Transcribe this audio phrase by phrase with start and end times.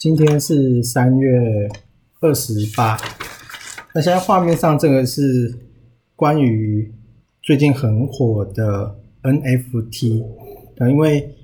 [0.00, 1.68] 今天是三月
[2.22, 2.96] 二十八，
[3.94, 5.54] 那现在画面上这个是
[6.16, 6.90] 关于
[7.42, 10.24] 最近很火的 NFT，
[10.78, 11.36] 啊，因为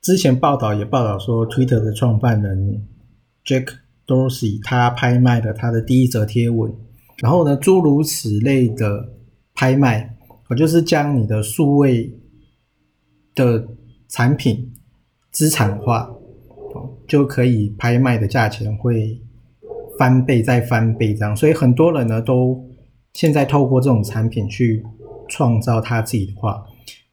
[0.00, 2.86] 之前报道也报道说，Twitter 的创办人
[3.44, 3.66] Jack
[4.06, 6.72] Dorsey 他拍卖了他的第一则贴文，
[7.24, 9.08] 然后呢，诸如此类的
[9.52, 10.16] 拍卖，
[10.48, 12.16] 我就是将你的数位
[13.34, 13.66] 的
[14.06, 14.72] 产品
[15.32, 16.13] 资产化。
[17.06, 19.20] 就可以拍卖的价钱会
[19.98, 22.64] 翻倍再翻倍这样，所以很多人呢都
[23.12, 24.82] 现在透过这种产品去
[25.28, 26.64] 创造他自己的画。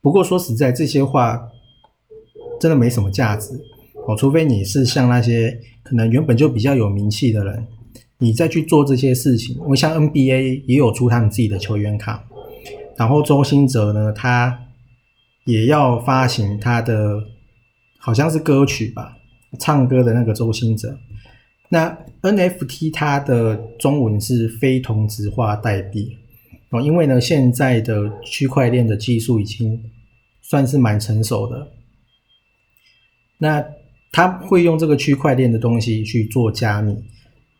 [0.00, 1.40] 不过说实在，这些画
[2.58, 3.52] 真的没什么价值
[4.06, 7.66] 哦，除非你是像那些可能原本就比较有名气的人，
[8.18, 9.58] 你再去做这些事情。
[9.68, 12.24] 我像 NBA 也有出他们自己的球员卡，
[12.96, 14.58] 然后周星哲呢，他
[15.44, 17.22] 也要发行他的
[17.98, 19.18] 好像是歌曲吧。
[19.58, 20.96] 唱歌的那个周星哲，
[21.70, 26.16] 那 NFT 它的中文是非同质化代币。
[26.70, 29.82] 哦，因为呢现在的区块链的技术已经
[30.40, 31.66] 算是蛮成熟的，
[33.38, 33.64] 那
[34.12, 36.96] 他会用这个区块链的东西去做加密，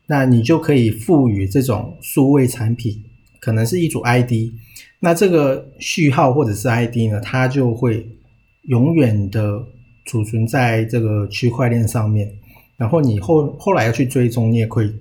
[0.06, 3.02] 那你就可以赋予这种数位产品
[3.40, 4.52] 可能是一组 ID，
[5.00, 8.06] 那这个序号或者是 ID 呢，它就会
[8.62, 9.66] 永远的。
[10.10, 12.28] 储存在这个区块链上面，
[12.76, 14.92] 然后你后后来要去追踪，你也可以，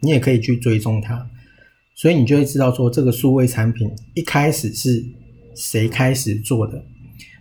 [0.00, 1.24] 你也可以去追踪它，
[1.94, 5.00] 所以你就会知道说这个数位产品一开始是
[5.54, 6.84] 谁开始做的。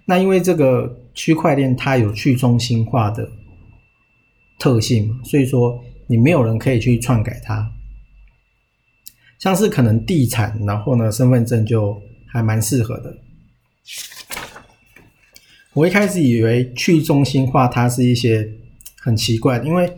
[0.06, 3.28] 那因为这个区块链它有去中心化的
[4.60, 7.72] 特性嘛，所以说你没有人可以去篡改它。
[9.40, 13.18] 像是可能地产，然后呢身份证就还蛮适合的。
[15.76, 18.50] 我一开始以为去中心化它是一些
[18.98, 19.92] 很奇怪的，因为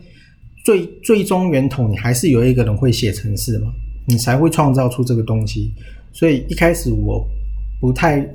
[0.64, 3.72] 最最终源头你还是有一个人会写程式嘛，
[4.08, 5.72] 你才会创造出这个东西。
[6.12, 7.24] 所以一开始我
[7.80, 8.28] 不太，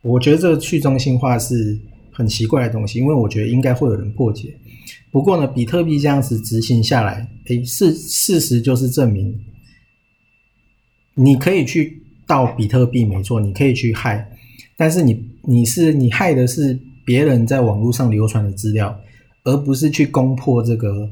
[0.00, 1.76] 我觉得这个去中心化是
[2.12, 4.54] 很奇怪的东西，因为我觉得应该会有人破解。
[5.10, 9.36] 不过呢，比特币这样子执行下来，诶，事事实就是证明，
[11.14, 14.30] 你可以去盗比特币，没错，你可以去害。
[14.76, 18.98] 但是你你是你害的是别人在网络上流传的资料，
[19.44, 21.10] 而不是去攻破这个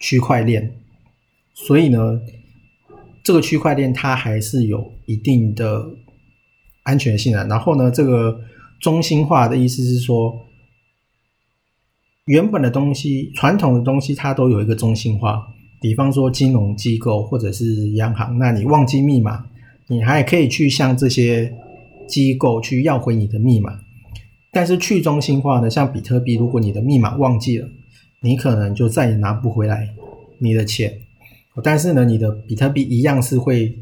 [0.00, 0.74] 区块链。
[1.54, 2.20] 所以呢，
[3.22, 5.88] 这个区块链它还是有一定的
[6.82, 7.46] 安全性的。
[7.46, 8.40] 然后呢，这个
[8.80, 10.34] 中心化的意思是说，
[12.24, 15.46] 原本的东西、传统的东西它都有一个中心化，
[15.80, 19.46] 比方说金融机构或者是央行，那你忘记密码，
[19.86, 21.54] 你还可以去向这些。
[22.08, 23.78] 机构去要回你的密码，
[24.50, 25.68] 但是去中心化呢？
[25.68, 27.68] 像比特币，如果你的密码忘记了，
[28.22, 29.94] 你可能就再也拿不回来
[30.38, 30.98] 你的钱。
[31.62, 33.78] 但是呢，你的比特币一样是会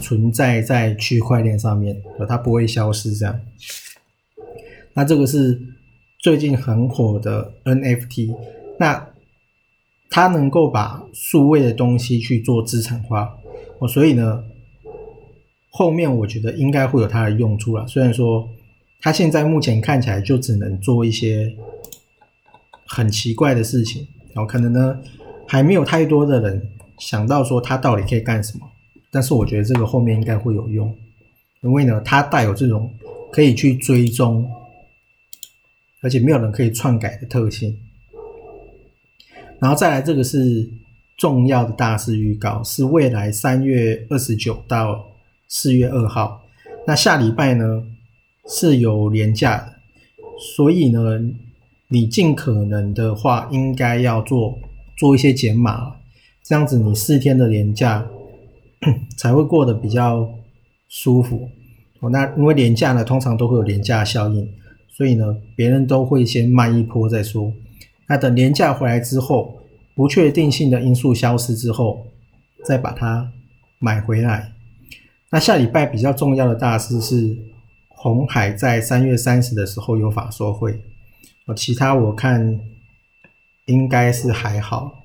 [0.00, 3.14] 存在在区块链上面，它不会消失。
[3.14, 3.40] 这样，
[4.94, 5.60] 那这个是
[6.18, 8.36] 最近很火的 NFT，
[8.78, 9.08] 那
[10.10, 13.36] 它能够把数位的东西去做资产化，
[13.78, 14.44] 哦，所以呢。
[15.72, 18.48] 后面我觉得应该会有它的用处了，虽然说
[19.00, 21.50] 它现在目前看起来就只能做一些
[22.86, 24.98] 很奇怪的事情，然后可能呢
[25.46, 26.60] 还没有太多的人
[26.98, 28.68] 想到说它到底可以干什么，
[29.12, 30.92] 但是我觉得这个后面应该会有用，
[31.62, 32.92] 因为呢它带有这种
[33.30, 34.44] 可以去追踪，
[36.02, 37.78] 而且没有人可以篡改的特性，
[39.60, 40.68] 然后再来这个是
[41.16, 45.06] 重要的大事预告，是未来三月二十九到。
[45.52, 46.42] 四月二号，
[46.86, 47.82] 那下礼拜呢
[48.46, 49.74] 是有廉价的，
[50.56, 51.00] 所以呢，
[51.88, 54.56] 你尽可能的话，应该要做
[54.96, 55.96] 做一些减码，
[56.44, 58.06] 这样子你四天的廉价
[59.16, 60.32] 才会过得比较
[60.88, 61.50] 舒服。
[61.98, 64.48] 哦，那因为廉价呢，通常都会有廉价效应，
[64.88, 67.52] 所以呢，别人都会先卖一波再说。
[68.08, 69.60] 那等廉价回来之后，
[69.96, 72.06] 不确定性的因素消失之后，
[72.64, 73.32] 再把它
[73.80, 74.52] 买回来。
[75.32, 77.36] 那下礼拜比较重要的大事是，
[77.88, 80.82] 红海在三月三十的时候有法说会。
[81.46, 82.60] 哦，其他我看
[83.66, 85.04] 应该是还好。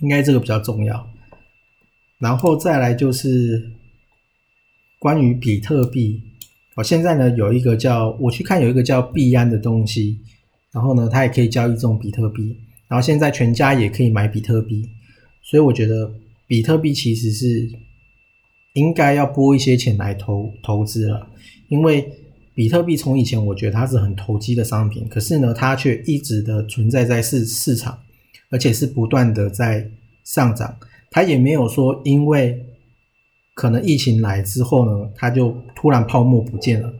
[0.00, 1.08] 应该这个比较重要，
[2.18, 3.70] 然后再来就是
[4.98, 6.22] 关于比特币。
[6.76, 10.18] 我现在呢有一个叫我去看有一个叫币安的东西，
[10.72, 12.56] 然后呢它也可以交易这种比特币，
[12.88, 14.88] 然后现在全家也可以买比特币，
[15.42, 16.10] 所以我觉得
[16.46, 17.70] 比特币其实是
[18.74, 21.28] 应该要拨一些钱来投投资了，
[21.68, 22.10] 因为
[22.54, 27.98] 比特币从以前我觉得它是很投机的商品，可是呢它却一直的存在在市市场。
[28.50, 29.88] 而且是不断的在
[30.24, 30.76] 上涨，
[31.10, 32.66] 它也没有说因为
[33.54, 36.92] 可能疫情来之后呢，它就突然泡沫不见了，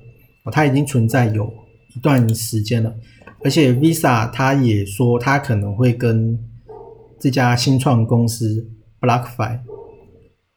[0.52, 1.52] 它已经存在有
[1.94, 2.94] 一段时间了。
[3.42, 6.38] 而且 Visa 它也说它可能会跟
[7.18, 8.68] 这家新创公司
[9.00, 9.58] BlockFi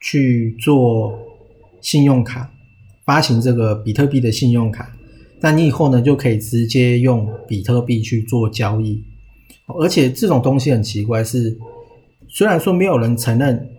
[0.02, 1.18] 去做
[1.82, 2.52] 信用卡
[3.06, 4.94] 发行这个比特币的信用卡，
[5.42, 9.04] 那你以后呢就可以直接用比特币去做交易。
[9.80, 11.58] 而且这种东西很奇怪，是
[12.30, 13.70] 虽然说没有人承认，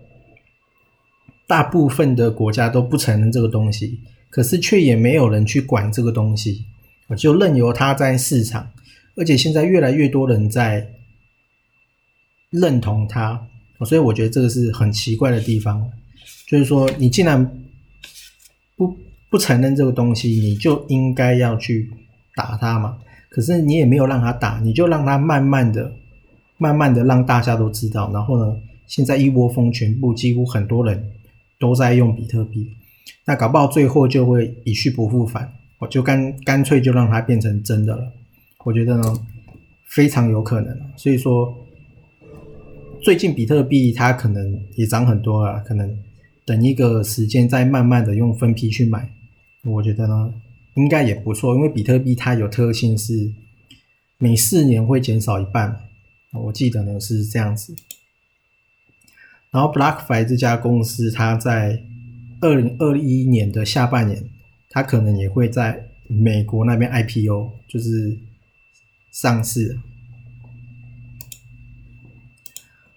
[1.47, 3.99] 大部分的国家都不承认这个东西，
[4.29, 6.65] 可是却也没有人去管这个东西，
[7.17, 8.71] 就任由它在市场。
[9.17, 10.85] 而且现在越来越多人在
[12.49, 13.47] 认同它，
[13.85, 15.89] 所以我觉得这个是很奇怪的地方，
[16.47, 17.65] 就是说你既然
[18.75, 18.93] 不
[19.29, 21.89] 不承认这个东西，你就应该要去
[22.35, 22.97] 打它嘛。
[23.35, 25.91] 可是你也没有让他打，你就让他慢慢的、
[26.57, 28.09] 慢慢的让大家都知道。
[28.13, 28.55] 然后呢，
[28.87, 31.11] 现在一窝蜂，全部几乎很多人
[31.59, 32.65] 都在用比特币，
[33.25, 38.09] 那搞不好最后就会一去不复返，我就干干脆就让它变成真的了。
[38.63, 39.03] 我觉得呢，
[39.89, 40.73] 非常有可能。
[40.95, 41.53] 所以说，
[43.03, 45.93] 最近比特币它可能也涨很多了，可能
[46.45, 49.09] 等一个时间再慢慢的用分批去买，
[49.65, 50.33] 我觉得呢。
[50.75, 53.33] 应该也不错，因为比特币它有特性是
[54.17, 55.87] 每四年会减少一半，
[56.33, 57.75] 我记得呢是这样子。
[59.51, 61.81] 然后 BlockFi 这家公司，它在
[62.41, 64.21] 二零二一年的下半年，
[64.69, 68.17] 它可能也会在美国那边 IPO，就是
[69.11, 69.79] 上市。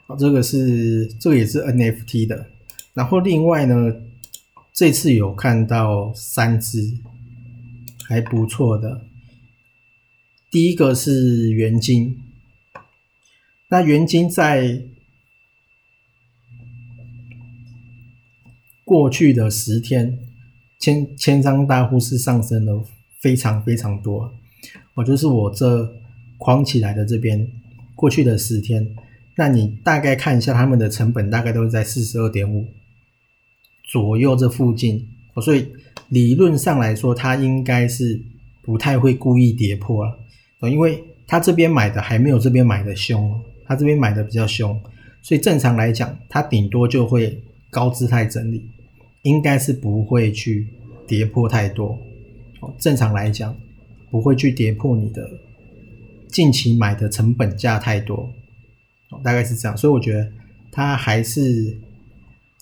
[0.08, 2.47] 好，这个是这个也是 NFT 的。
[2.94, 3.94] 然后另外呢，
[4.73, 6.99] 这次有看到三只。
[8.08, 9.02] 还不错的，
[10.50, 12.16] 第一个是元金，
[13.68, 14.82] 那元金在
[18.82, 20.18] 过去的十天，
[20.80, 22.82] 千千张大户是上升了
[23.20, 24.32] 非常非常多，
[24.94, 25.94] 我就是我这
[26.38, 27.46] 框起来的这边
[27.94, 28.96] 过去的十天，
[29.36, 32.66] 那你大概看一下他们的成本大概都是在四十二点五
[33.84, 35.06] 左右这附近，
[35.40, 35.66] 所以。
[36.11, 38.18] 理论上来说，它应该是
[38.62, 40.18] 不太会故意跌破了，
[40.62, 44.80] 因为它这边买的还没有这边买的凶，它这边买的比较凶，
[45.21, 48.71] 所以正常来讲，它顶多就会高姿态整理，
[49.21, 50.66] 应该是不会去
[51.07, 51.99] 跌破太多。
[52.78, 53.54] 正常来讲，
[54.11, 55.28] 不会去跌破你的
[56.28, 58.33] 近期买的成本价太多，
[59.23, 60.26] 大概是这样，所以我觉得
[60.73, 61.76] 它还是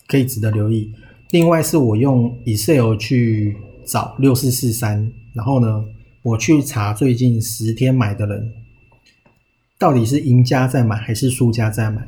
[0.05, 0.91] 可以值得留意。
[1.31, 5.83] 另外是我用 Excel 去找六四四三，然后呢，
[6.23, 8.53] 我去查最近十天买的人，
[9.77, 12.07] 到底是赢家在买还是输家在买？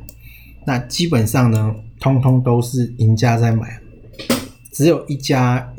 [0.65, 3.81] 那基本上呢，通通都是赢家在买，
[4.71, 5.73] 只有一家，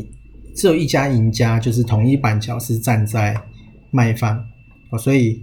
[0.54, 3.40] 只有一家赢家，就是统一板桥是站在
[3.90, 4.44] 卖方
[4.90, 5.40] 哦，所以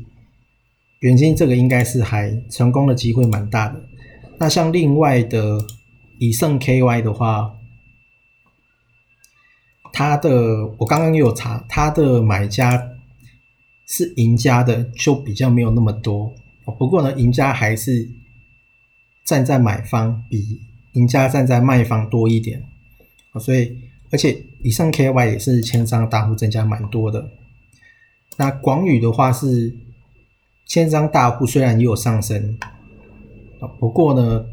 [0.99, 3.81] 原金这个应该是还成功的机会蛮大的。
[4.37, 5.57] 那像另外的
[6.19, 7.53] 以盛 KY 的话，
[9.93, 12.81] 他的我刚刚也有查，他的买家
[13.87, 16.33] 是赢家的，就比较没有那么多。
[16.77, 18.09] 不过呢，赢家还是
[19.23, 20.59] 站在买方，比
[20.93, 22.63] 赢家站在卖方多一点。
[23.39, 23.77] 所以
[24.11, 27.29] 而且以上 KY 也是千张大户增加蛮多的。
[28.37, 29.75] 那广宇的话是
[30.65, 32.57] 千张大户虽然也有上升。
[33.79, 34.45] 不过呢，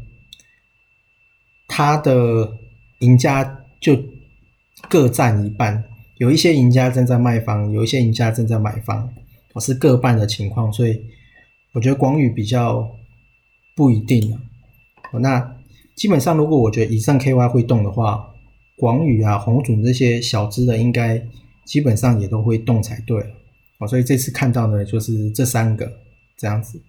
[1.67, 2.57] 他的
[2.99, 3.95] 赢家就
[4.89, 5.83] 各占一半，
[6.17, 9.09] 有一些赢家正在卖方，有一些赢家正在买方，
[9.53, 11.01] 我是各半的情况，所以
[11.73, 12.89] 我觉得广宇比较
[13.75, 14.39] 不一定啊。
[15.19, 15.57] 那
[15.95, 18.27] 基本上，如果我觉得以上 KY 会动的话，
[18.77, 21.21] 广宇啊、红准这些小资的，应该
[21.65, 23.27] 基本上也都会动才对了。
[23.79, 25.91] 哦，所以这次看到呢，就是这三个
[26.37, 26.81] 这样子。